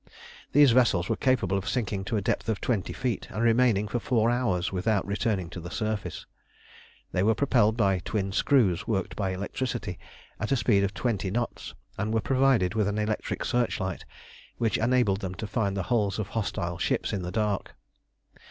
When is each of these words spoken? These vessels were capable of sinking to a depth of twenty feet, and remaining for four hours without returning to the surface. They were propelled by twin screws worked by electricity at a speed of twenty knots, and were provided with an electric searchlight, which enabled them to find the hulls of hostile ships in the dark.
These 0.51 0.71
vessels 0.71 1.09
were 1.09 1.15
capable 1.15 1.55
of 1.59 1.69
sinking 1.69 2.05
to 2.05 2.17
a 2.17 2.23
depth 2.23 2.49
of 2.49 2.59
twenty 2.59 2.91
feet, 2.91 3.27
and 3.29 3.43
remaining 3.43 3.87
for 3.87 3.99
four 3.99 4.31
hours 4.31 4.71
without 4.71 5.05
returning 5.05 5.47
to 5.51 5.59
the 5.59 5.69
surface. 5.69 6.25
They 7.11 7.21
were 7.21 7.35
propelled 7.35 7.77
by 7.77 7.99
twin 7.99 8.31
screws 8.31 8.87
worked 8.87 9.15
by 9.15 9.29
electricity 9.29 9.99
at 10.39 10.51
a 10.51 10.55
speed 10.55 10.83
of 10.83 10.95
twenty 10.95 11.29
knots, 11.29 11.75
and 11.99 12.11
were 12.15 12.19
provided 12.19 12.73
with 12.73 12.87
an 12.87 12.97
electric 12.97 13.45
searchlight, 13.45 14.03
which 14.57 14.79
enabled 14.79 15.19
them 15.21 15.35
to 15.35 15.45
find 15.45 15.77
the 15.77 15.83
hulls 15.93 16.17
of 16.17 16.29
hostile 16.29 16.79
ships 16.79 17.13
in 17.13 17.21
the 17.21 17.29
dark. 17.31 17.75